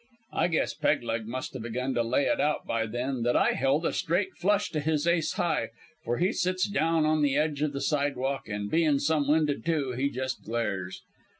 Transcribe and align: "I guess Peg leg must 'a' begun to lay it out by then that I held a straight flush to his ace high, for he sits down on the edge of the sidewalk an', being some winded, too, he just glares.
"I 0.33 0.47
guess 0.47 0.73
Peg 0.73 1.03
leg 1.03 1.27
must 1.27 1.55
'a' 1.55 1.59
begun 1.59 1.93
to 1.93 2.01
lay 2.01 2.23
it 2.25 2.41
out 2.41 2.65
by 2.65 2.87
then 2.87 3.21
that 3.21 3.35
I 3.35 3.51
held 3.51 3.85
a 3.85 3.93
straight 3.93 4.33
flush 4.35 4.71
to 4.71 4.79
his 4.79 5.05
ace 5.05 5.33
high, 5.33 5.69
for 6.03 6.17
he 6.17 6.31
sits 6.33 6.67
down 6.67 7.05
on 7.05 7.21
the 7.21 7.35
edge 7.35 7.61
of 7.61 7.71
the 7.71 7.81
sidewalk 7.81 8.49
an', 8.49 8.67
being 8.67 8.97
some 8.97 9.27
winded, 9.27 9.63
too, 9.63 9.91
he 9.91 10.09
just 10.09 10.41
glares. 10.41 11.03